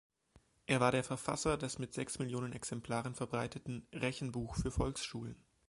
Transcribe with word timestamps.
Er 0.65 0.79
war 0.79 0.91
der 0.91 1.03
Verfasser 1.03 1.57
des 1.59 1.77
mit 1.77 1.93
sechs 1.93 2.17
Millionen 2.17 2.53
Exemplaren 2.53 3.13
verbreiteten 3.13 3.87
"Rechenbuch 3.93 4.55
für 4.55 4.71
Volksschulen". 4.71 5.35